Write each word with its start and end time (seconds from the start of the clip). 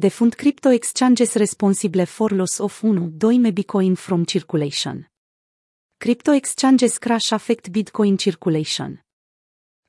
The 0.00 0.10
fund 0.10 0.38
crypto 0.38 0.70
exchanges 0.70 1.34
responsible 1.34 2.06
for 2.06 2.30
loss 2.30 2.60
of 2.60 2.84
1, 2.84 3.18
2 3.18 3.52
Bitcoin 3.52 3.98
from 3.98 4.24
circulation. 4.28 5.08
Crypto 6.00 6.34
exchanges 6.34 7.00
crash 7.00 7.32
affect 7.32 7.72
Bitcoin 7.72 8.16
circulation. 8.16 9.00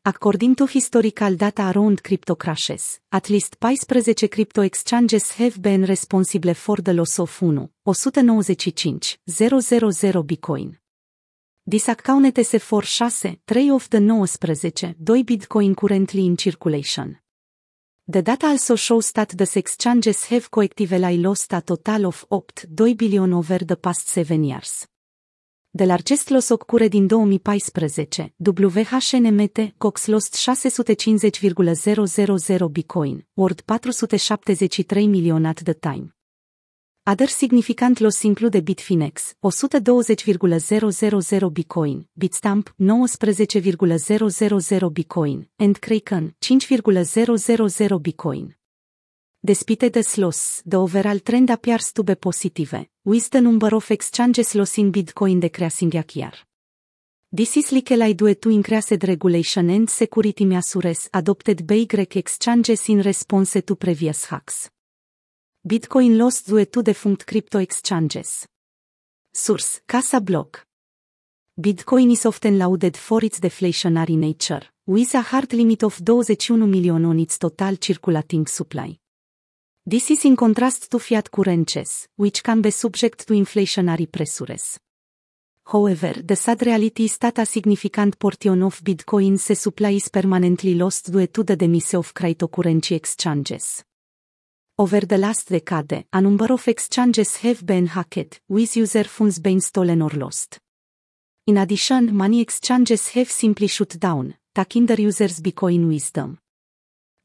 According 0.04 0.56
to 0.56 0.66
historical 0.66 1.36
data 1.36 1.72
around 1.76 2.04
crypto 2.04 2.34
crashes, 2.34 3.00
at 3.12 3.30
least 3.30 3.58
14 3.62 4.28
crypto 4.30 4.64
exchanges 4.64 5.34
have 5.34 5.62
been 5.62 5.86
responsible 5.86 6.56
for 6.56 6.78
the 6.78 6.96
loss 6.96 7.20
of 7.20 7.40
1, 7.40 7.70
195,000 7.84 10.24
Bitcoin. 10.24 10.76
This 11.68 11.88
accounted 11.88 12.44
for 12.60 12.84
6, 12.84 13.26
3 13.46 13.70
of 13.70 13.88
the 13.92 14.00
19, 14.00 14.96
2 15.06 15.24
Bitcoin 15.24 15.78
currently 15.78 16.26
in 16.26 16.36
circulation. 16.36 17.20
The 18.12 18.24
data 18.24 18.48
also 18.48 18.76
shows 18.76 19.12
that 19.12 19.38
the 19.38 19.60
exchanges 19.60 20.26
have 20.32 20.50
collectively 20.50 21.20
lost 21.20 21.54
a 21.54 21.62
total 21.62 22.08
of 22.08 22.26
8, 22.32 22.66
2 22.76 22.96
billion 22.96 23.34
over 23.34 23.64
the 23.64 23.76
past 23.76 24.08
7 24.08 24.44
years. 24.44 24.88
The 25.72 25.86
largest 25.86 26.32
loss 26.32 26.50
occurred 26.50 26.90
din 26.90 27.08
2014, 27.08 28.34
WHNMT, 28.42 29.74
Cox 29.78 30.08
lost 30.08 30.34
650,000 30.34 32.72
Bitcoin, 32.72 33.28
worth 33.36 33.64
473 33.64 35.08
million 35.08 35.46
at 35.46 35.64
the 35.64 35.76
time. 35.76 36.12
Other 37.12 37.28
significant 37.28 38.02
loss 38.02 38.24
include 38.24 38.64
Bitfinex, 38.64 39.34
120,000 39.42 41.50
Bitcoin, 41.50 42.06
Bitstamp, 42.16 42.70
19,000 42.78 44.92
Bitcoin, 44.92 45.48
and 45.58 45.82
Kraken, 45.82 46.36
5,000 46.40 48.00
Bitcoin. 48.00 48.54
Despite 49.44 49.92
this 49.92 50.20
loss, 50.20 50.62
the 50.64 50.78
overall 50.78 51.20
trend 51.22 51.50
appears 51.50 51.92
to 51.94 52.04
be 52.04 52.14
positive, 52.14 52.86
with 53.04 53.30
the 53.32 53.42
number 53.42 53.74
of 53.74 53.90
exchanges 53.90 54.54
losing 54.54 54.92
Bitcoin 54.92 55.40
decreasing 55.40 55.92
year. 56.14 56.34
This 57.32 57.58
is 57.58 57.72
likely 57.72 58.14
due 58.14 58.36
to 58.36 58.52
increased 58.52 59.04
regulation 59.04 59.72
and 59.72 59.90
security 59.90 60.46
measures 60.46 61.10
adopted 61.12 61.66
by 61.66 61.86
Greek 61.86 62.18
exchanges 62.18 62.88
in 62.88 63.02
response 63.02 63.64
to 63.66 63.76
previous 63.76 64.26
hacks. 64.26 64.70
Bitcoin 65.70 66.18
lost 66.18 66.48
due 66.48 66.66
to 66.66 66.82
defunct 66.82 67.28
crypto 67.28 67.60
exchanges. 67.60 68.48
Source: 69.32 69.82
Casa 69.86 70.20
Block. 70.20 70.66
Bitcoin 71.56 72.12
is 72.12 72.26
often 72.26 72.58
lauded 72.58 72.98
for 72.98 73.24
its 73.24 73.40
deflationary 73.40 74.18
nature, 74.18 74.64
with 74.88 75.14
a 75.14 75.22
hard 75.22 75.54
limit 75.54 75.84
of 75.84 76.04
21 76.04 76.68
million 76.68 77.06
on 77.06 77.20
its 77.20 77.38
total 77.38 77.78
circulating 77.80 78.48
supply. 78.48 78.98
This 79.86 80.10
is 80.10 80.26
in 80.26 80.36
contrast 80.36 80.90
to 80.90 80.98
fiat 80.98 81.30
currencies, 81.30 82.08
which 82.16 82.42
can 82.42 82.62
be 82.62 82.72
subject 82.72 83.28
to 83.28 83.36
inflationary 83.36 84.12
pressures. 84.12 84.80
However, 85.66 86.14
the 86.24 86.36
sad 86.36 86.66
reality 86.66 87.04
is 87.04 87.20
that 87.20 87.38
a 87.38 87.46
significant 87.46 88.18
portion 88.18 88.64
of 88.64 88.82
Bitcoin's 88.82 89.56
supply 89.60 89.92
is 89.92 90.10
permanently 90.10 90.74
lost 90.74 91.12
due 91.12 91.28
to 91.28 91.44
the 91.44 91.56
demise 91.56 91.94
of 91.94 92.12
cryptocurrency 92.16 92.96
exchanges. 92.96 93.84
Over 94.80 95.02
the 95.02 95.18
last 95.18 95.50
decade, 95.50 96.06
a 96.14 96.22
number 96.22 96.54
of 96.54 96.66
exchanges 96.70 97.36
have 97.44 97.66
been 97.66 97.88
hacked, 97.88 98.40
with 98.48 98.78
user 98.78 99.04
funds 99.04 99.38
being 99.38 99.60
stolen 99.60 100.02
or 100.02 100.12
lost. 100.12 100.58
In 101.48 101.58
addition, 101.58 102.16
many 102.16 102.40
exchanges 102.40 103.10
have 103.10 103.30
simply 103.30 103.68
shut 103.68 104.00
down, 104.00 104.36
taking 104.56 104.86
their 104.86 105.02
users' 105.02 105.42
Bitcoin 105.42 105.90
wisdom. 105.90 106.40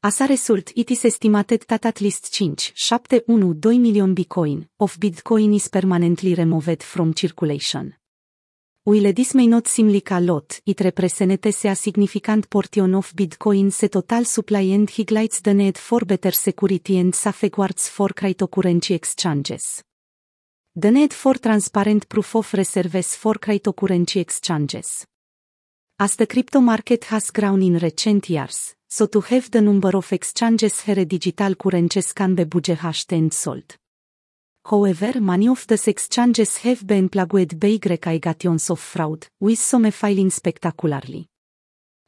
As 0.03 0.19
a 0.19 0.27
result, 0.27 0.73
it 0.75 0.91
is 0.91 1.05
estimated 1.05 1.63
that 1.69 1.85
at 1.85 2.01
least 2.01 2.35
5, 2.35 2.73
7, 2.75 3.21
1, 3.25 3.61
2 3.61 3.79
million 3.79 4.13
Bitcoin 4.13 4.67
of 4.81 4.99
Bitcoin 4.99 5.55
is 5.55 5.69
permanently 5.69 6.35
removed 6.35 6.83
from 6.83 7.15
circulation. 7.15 7.95
While 8.87 9.13
this 9.13 9.33
may 9.33 9.47
not 9.47 9.67
seem 9.67 9.91
like 9.91 10.11
a 10.11 10.19
lot, 10.19 10.61
it 10.63 10.79
represents 10.79 11.65
a 11.65 11.75
significant 11.75 12.47
portion 12.47 12.93
of 12.93 13.15
Bitcoin's 13.15 13.79
total 13.89 14.25
supply 14.25 14.73
and 14.75 14.87
highlights 14.87 15.41
the 15.41 15.55
need 15.55 15.75
for 15.75 16.05
better 16.05 16.31
security 16.31 16.99
and 16.99 17.15
safeguards 17.15 17.89
for 17.89 18.09
cryptocurrency 18.09 18.93
exchanges. 18.93 19.81
The 20.75 20.91
need 20.91 21.15
for 21.15 21.33
transparent 21.39 22.07
proof 22.07 22.35
of 22.35 22.53
reserves 22.53 23.15
for 23.15 23.39
cryptocurrency 23.39 24.21
exchanges. 24.21 25.03
As 25.97 26.15
the 26.15 26.27
crypto 26.27 26.61
market 26.61 27.05
has 27.05 27.31
grown 27.31 27.63
in 27.63 27.79
recent 27.79 28.29
years, 28.29 28.75
so 28.87 29.07
to 29.07 29.19
have 29.21 29.49
the 29.49 29.61
number 29.61 29.97
of 29.97 30.13
exchanges 30.13 30.81
here 30.81 31.05
digital 31.05 31.55
currencies 31.55 32.13
can 32.13 32.35
be 32.35 32.43
budget 32.43 33.11
and 33.13 33.33
sold. 33.33 33.77
However, 34.67 35.21
many 35.21 35.47
of 35.47 35.67
the 35.67 35.79
exchanges 35.85 36.57
have 36.57 36.87
been 36.87 37.07
plagued 37.07 37.59
by 37.59 37.77
allegations 37.83 38.71
of 38.71 38.79
fraud, 38.79 39.27
with 39.39 39.59
some 39.59 39.91
failing 39.91 40.31
spectacularly. 40.31 41.27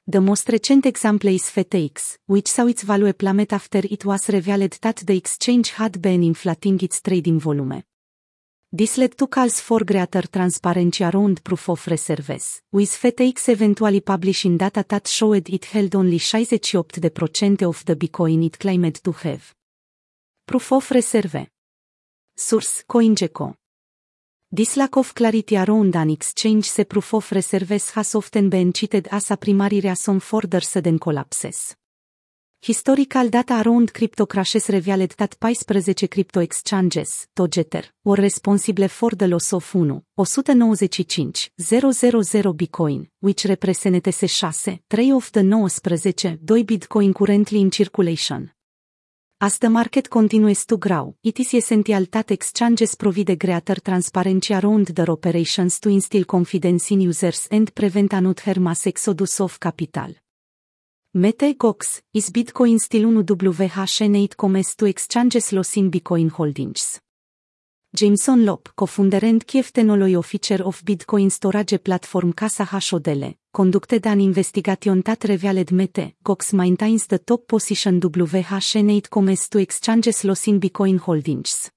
The 0.07 0.21
most 0.21 0.49
recent 0.49 0.87
example 0.87 1.29
is 1.29 1.43
FTX, 1.43 2.17
which 2.25 2.47
saw 2.47 2.65
its 2.65 2.81
value 2.81 3.13
plummet 3.13 3.53
after 3.53 3.81
it 3.83 4.03
was 4.05 4.29
revealed 4.29 4.71
that 4.81 5.03
the 5.05 5.15
exchange 5.15 5.69
had 5.73 6.01
been 6.01 6.23
inflating 6.23 6.79
its 6.81 6.99
trading 6.99 7.39
volume. 7.39 7.83
This 8.71 8.97
led 8.97 9.15
to 9.19 9.27
calls 9.27 9.61
for 9.61 9.83
greater 9.83 10.23
transparency 10.23 11.03
around 11.03 11.43
proof 11.43 11.69
of 11.69 11.85
reserves, 11.87 12.61
with 12.71 12.89
FTX 12.89 13.49
eventually 13.49 14.01
publishing 14.01 14.57
data 14.57 14.83
that 14.89 15.07
showed 15.07 15.47
it 15.47 15.65
held 15.65 15.95
only 15.95 16.17
68% 16.17 17.61
of 17.61 17.85
the 17.85 17.95
Bitcoin 17.95 18.43
it 18.45 18.57
claimed 18.57 18.95
to 19.03 19.11
have. 19.11 19.53
Proof 20.47 20.71
of 20.71 20.89
reserve 20.89 21.47
Source 22.39 22.83
CoinGecko. 22.85 23.55
This 24.47 24.77
lack 24.77 24.95
of 24.97 25.15
clarity 25.15 25.57
around 25.57 25.95
an 25.95 26.11
exchange 26.11 26.69
se 26.69 26.85
proof 26.85 27.15
of 27.15 27.31
reserves 27.31 27.89
has 27.95 28.13
often 28.13 28.47
been 28.47 28.71
cited 28.71 29.07
as 29.09 29.31
a 29.31 29.37
primary 29.37 29.81
reason 29.81 30.19
for 30.19 30.47
their 30.47 30.61
sudden 30.61 30.99
collapses. 30.99 31.75
Historical 32.59 33.29
data 33.29 33.59
around 33.59 33.91
crypto 33.91 34.27
crashes 34.27 34.69
revealed 34.69 35.15
that 35.17 35.35
14 35.39 36.07
crypto 36.07 36.41
exchanges, 36.41 37.27
Together, 37.33 37.85
were 38.05 38.21
responsible 38.21 38.87
for 38.87 39.15
the 39.15 39.27
loss 39.27 39.53
of 39.53 39.73
1, 39.73 40.03
195,000 40.15 42.53
Bitcoin, 42.53 43.07
which 43.19 43.45
represented 43.45 44.13
6, 44.13 44.79
3 44.87 45.11
of 45.11 45.31
the 45.31 45.41
19, 45.41 46.37
2 46.45 46.63
Bitcoin 46.65 47.15
currently 47.15 47.61
in 47.61 47.71
circulation. 47.71 48.51
As 49.39 49.59
the 49.59 49.69
market 49.69 50.09
continues 50.09 50.65
to 50.65 50.77
grow, 50.77 51.15
it 51.23 51.39
is 51.39 51.53
essential 51.53 52.07
that 52.09 52.31
exchanges 52.31 52.95
provide 52.95 53.37
greater 53.37 53.79
transparency 53.79 54.55
around 54.55 54.87
their 54.87 55.11
operations 55.11 55.79
to 55.79 55.89
instill 55.89 56.25
confidence 56.25 56.89
in 56.89 57.01
users 57.01 57.47
and 57.51 57.71
prevent 57.71 58.13
another 58.13 58.59
mass 58.59 58.87
exodus 58.87 59.39
of 59.39 59.59
capital. 59.59 60.15
Mete 61.13 61.55
Cox, 61.55 62.01
is 62.15 62.31
Bitcoin 62.31 62.79
still 62.79 63.05
un 63.05 63.23
WHN8 63.23 64.35
comes 64.35 64.75
to 64.75 64.87
exchanges 64.87 65.51
losing 65.51 65.91
Bitcoin 65.91 66.31
holdings? 66.31 66.99
Jameson 67.93 68.43
Lop, 68.43 68.69
co-founder 68.75 69.23
and 69.23 69.45
chief 69.45 69.71
technology 69.71 70.15
officer 70.15 70.63
of 70.63 70.83
Bitcoin 70.83 71.29
storage 71.29 71.77
platform 71.83 72.33
Casa 72.33 72.65
HODL, 72.65 73.37
conducted 73.57 74.05
an 74.05 74.21
investigation 74.21 75.01
that 75.01 75.23
revealed 75.23 75.71
Mete, 75.71 76.13
Cox 76.23 76.53
maintains 76.53 77.07
the 77.07 77.17
top 77.17 77.47
position 77.47 77.99
WHN8 77.99 79.09
comes 79.09 79.49
to 79.49 79.57
exchanges 79.57 80.23
losing 80.25 80.59
Bitcoin 80.59 80.99
holdings. 80.99 81.71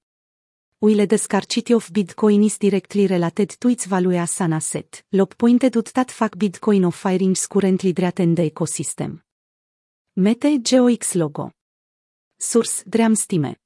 While 0.80 1.06
the 1.06 1.16
scarcity 1.16 1.72
of 1.72 1.90
Bitcoin 1.90 2.44
is 2.44 2.58
directly 2.58 3.06
related 3.06 3.56
to 3.58 3.68
its 3.70 3.86
value 3.86 4.18
as 4.18 4.42
an 4.42 4.52
asset, 4.52 5.02
Lop 5.12 5.38
pointed 5.38 5.74
out 5.74 5.90
that 5.94 6.10
fact 6.10 6.38
Bitcoin 6.38 6.86
offerings 6.86 7.46
currently 7.46 7.94
threaten 7.94 8.34
the 8.34 8.50
ecosystem. 8.50 9.22
Mete 10.16 10.60
GeoX 10.62 11.14
logo. 11.14 11.50
Source 12.38 12.84
Dreamstime 12.86 13.56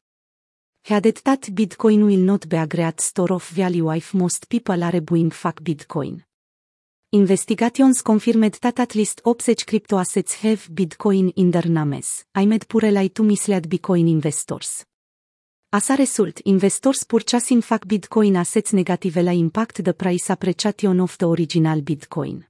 added 0.88 1.20
that 1.24 1.52
Bitcoin 1.52 2.06
will 2.06 2.24
not 2.24 2.48
be 2.48 2.58
a 2.58 2.66
great 2.68 3.00
store 3.00 3.32
of 3.32 3.44
value 3.48 3.90
if 3.90 4.14
most 4.14 4.48
people 4.48 4.84
are 4.84 5.00
buying 5.00 5.32
fake 5.32 5.64
Bitcoin. 5.64 6.22
Investigations 7.14 8.02
confirmed 8.02 8.58
that 8.60 8.80
at 8.80 8.96
least 8.96 9.22
80 9.24 9.64
crypto 9.66 9.98
assets 9.98 10.34
have 10.42 10.68
Bitcoin 10.68 11.32
in 11.36 11.52
their 11.52 11.68
names, 11.68 12.24
aimed 12.36 12.66
purely 12.68 13.08
to 13.10 13.22
mislead 13.22 13.68
Bitcoin 13.68 14.10
investors. 14.10 14.84
As 15.72 15.90
a 15.90 15.96
result, 15.96 16.40
investors 16.44 17.04
purchasing 17.04 17.62
fake 17.62 17.86
Bitcoin 17.86 18.36
assets 18.36 18.72
negatively 18.72 19.38
impact 19.38 19.84
the 19.84 19.94
price 19.94 20.28
appreciation 20.30 20.98
of 21.00 21.16
the 21.16 21.28
original 21.28 21.80
Bitcoin. 21.82 22.42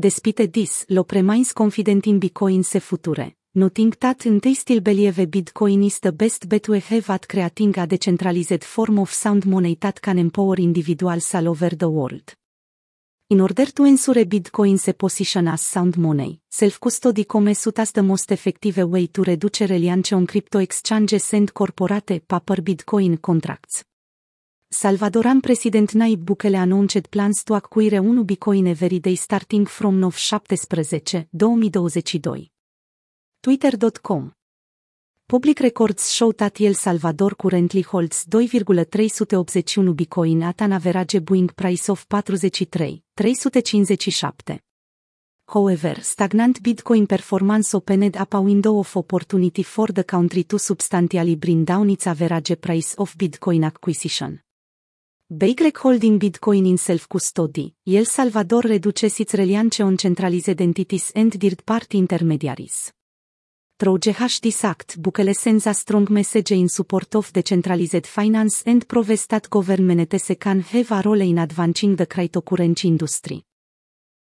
Despite 0.00 0.50
this, 0.50 0.86
Lop 0.88 1.12
remains 1.12 1.52
confident 1.52 2.06
in 2.06 2.18
Bitcoin's 2.18 2.80
future, 2.80 3.34
noting 3.56 3.92
that 4.00 4.20
they 4.20 4.54
still 4.54 4.80
believe 4.80 5.16
Bitcoin 5.28 5.84
is 5.84 6.00
the 6.00 6.12
best 6.12 6.48
bet 6.48 6.70
we 6.70 6.80
have 6.80 7.10
at 7.10 7.28
creating 7.28 7.78
a 7.78 7.86
decentralized 7.86 8.64
form 8.64 9.00
of 9.00 9.12
sound 9.12 9.44
money 9.44 9.76
that 9.78 10.00
can 10.00 10.18
empower 10.18 10.56
individuals 10.56 11.34
all 11.34 11.48
over 11.48 11.76
the 11.76 11.90
world. 11.90 12.34
In 13.28 13.40
order 13.40 13.72
to 13.72 13.84
ensure 13.84 14.24
Bitcoin's 14.24 14.94
position 14.94 15.48
as 15.48 15.60
sound 15.60 15.98
money, 15.98 16.38
self-custody 16.48 17.24
comes 17.24 17.66
as 17.76 17.90
the 17.90 18.00
most 18.00 18.30
effective 18.30 18.76
way 18.84 19.08
to 19.08 19.24
reduce 19.24 19.68
reliance 19.68 20.12
on 20.12 20.26
crypto 20.26 20.60
exchanges 20.60 21.34
and 21.34 21.52
corporate 21.52 22.20
paper 22.20 22.62
Bitcoin 22.62 23.20
contracts. 23.20 23.82
Salvadoran 24.68 25.40
President 25.40 25.96
Nayib 25.96 26.22
Bukele 26.24 26.62
announced 26.62 27.08
plans 27.10 27.42
to 27.42 27.54
acquire 27.54 28.00
1 28.00 28.24
Bitcoin 28.24 28.68
every 28.68 29.00
day 29.00 29.16
starting 29.16 29.66
from 29.66 30.00
9-17, 30.00 31.26
2022. 31.36 32.48
Twitter.com 33.42 34.32
Public 35.26 35.60
records 35.62 36.12
show 36.12 36.30
that 36.30 36.60
El 36.60 36.74
Salvador 36.74 37.34
currently 37.34 37.82
holds 37.82 38.24
2,381 38.26 39.96
Bitcoin 39.96 40.44
at 40.44 40.62
an 40.62 40.74
average 40.74 41.20
buying 41.24 41.48
price 41.48 41.88
of 41.88 42.06
43,357. 43.18 44.60
However, 45.48 46.02
stagnant 46.02 46.60
Bitcoin 46.60 47.06
performance 47.06 47.74
opened 47.74 48.14
up 48.16 48.34
a 48.34 48.40
window 48.42 48.78
of 48.78 48.94
opportunity 48.94 49.62
for 49.62 49.90
the 49.90 50.04
country 50.04 50.44
to 50.44 50.58
substantially 50.58 51.36
bring 51.36 51.64
down 51.64 51.88
its 51.88 52.06
average 52.06 52.60
price 52.60 52.94
of 52.98 53.16
Bitcoin 53.16 53.64
acquisition. 53.64 54.42
Beigrek 55.28 55.78
Holding 55.78 56.18
Bitcoin 56.18 56.66
in 56.66 56.76
self-custody, 56.76 57.74
El 57.86 58.04
Salvador 58.04 58.68
reduces 58.68 59.18
its 59.20 59.32
reliance 59.34 59.80
on 59.80 59.96
centralized 59.96 60.60
entities 60.60 61.12
and 61.14 61.32
third-party 61.32 61.96
intermediaries. 61.96 62.92
Through 63.78 63.98
this 63.98 64.64
act, 64.64 64.98
Bukele 65.02 65.34
sends 65.34 65.66
a 65.66 65.74
strong 65.74 66.06
message 66.08 66.52
in 66.52 66.70
support 66.70 67.14
of 67.14 67.30
decentralized 67.30 68.06
finance 68.06 68.62
and 68.64 68.88
proves 68.88 69.26
that 69.26 69.50
governments 69.50 70.32
can 70.40 70.62
have 70.62 70.92
a 70.92 71.02
role 71.04 71.20
in 71.20 71.38
advancing 71.38 71.94
the 71.94 72.06
cryptocurrency 72.06 72.86
industry. 72.86 73.45